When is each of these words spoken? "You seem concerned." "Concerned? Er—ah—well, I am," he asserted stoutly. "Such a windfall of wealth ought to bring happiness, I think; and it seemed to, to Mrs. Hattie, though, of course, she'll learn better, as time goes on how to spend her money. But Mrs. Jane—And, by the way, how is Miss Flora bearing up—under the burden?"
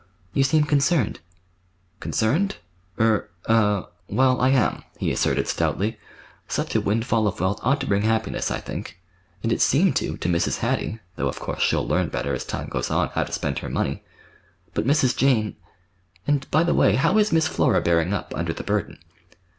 "You 0.33 0.41
seem 0.43 0.63
concerned." 0.63 1.19
"Concerned? 1.99 2.55
Er—ah—well, 2.99 4.41
I 4.41 4.49
am," 4.49 4.83
he 4.97 5.11
asserted 5.11 5.47
stoutly. 5.47 5.99
"Such 6.47 6.73
a 6.73 6.81
windfall 6.81 7.27
of 7.27 7.39
wealth 7.39 7.59
ought 7.61 7.79
to 7.81 7.85
bring 7.85 8.01
happiness, 8.01 8.49
I 8.49 8.59
think; 8.61 8.99
and 9.43 9.51
it 9.53 9.61
seemed 9.61 9.95
to, 9.97 10.17
to 10.17 10.27
Mrs. 10.27 10.57
Hattie, 10.57 10.97
though, 11.17 11.27
of 11.27 11.39
course, 11.39 11.61
she'll 11.61 11.87
learn 11.87 12.09
better, 12.09 12.33
as 12.33 12.45
time 12.45 12.67
goes 12.67 12.89
on 12.89 13.09
how 13.09 13.25
to 13.25 13.31
spend 13.31 13.59
her 13.59 13.69
money. 13.69 14.01
But 14.73 14.87
Mrs. 14.87 15.15
Jane—And, 15.15 16.49
by 16.49 16.63
the 16.63 16.73
way, 16.73 16.95
how 16.95 17.19
is 17.19 17.31
Miss 17.31 17.47
Flora 17.47 17.79
bearing 17.79 18.11
up—under 18.11 18.53
the 18.53 18.63
burden?" 18.63 18.97